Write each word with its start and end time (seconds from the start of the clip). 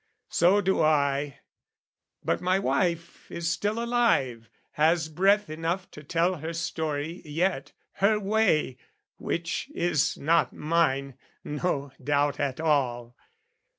So 0.31 0.61
do 0.61 0.81
I. 0.81 1.41
But 2.23 2.41
my 2.41 2.57
wife 2.57 3.29
is 3.29 3.51
still 3.51 3.77
alive, 3.77 4.49
Has 4.71 5.07
breath 5.09 5.47
enough 5.47 5.91
to 5.91 6.01
tell 6.03 6.37
her 6.37 6.53
story 6.53 7.21
yet, 7.23 7.73
Her 7.97 8.19
way, 8.19 8.79
which 9.17 9.69
is 9.75 10.17
not 10.17 10.53
mine, 10.53 11.19
no 11.43 11.91
doubt 12.03 12.39
at 12.39 12.59
all. 12.59 13.15